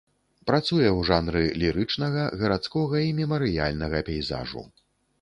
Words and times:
Працуе 0.51 0.87
ў 0.87 0.99
жанры 1.09 1.43
лірычнага, 1.65 2.25
гарадскога 2.41 3.05
і 3.11 3.15
мемарыяльнага 3.23 4.07
пейзажу. 4.13 4.69